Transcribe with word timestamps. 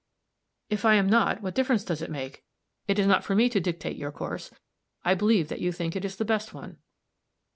"If 0.71 0.83
I 0.83 0.95
am 0.95 1.05
not, 1.07 1.43
what 1.43 1.53
difference 1.53 1.83
does 1.83 2.01
it 2.01 2.09
make? 2.09 2.43
It 2.87 2.97
is 2.97 3.05
not 3.05 3.23
for 3.23 3.35
me 3.35 3.49
to 3.49 3.59
dictate 3.59 3.97
your 3.97 4.11
course. 4.11 4.49
I 5.05 5.13
believe 5.13 5.47
that 5.49 5.61
you 5.61 5.71
think 5.71 5.95
it 5.95 6.03
is 6.03 6.15
the 6.15 6.25
best 6.25 6.55
one." 6.55 6.77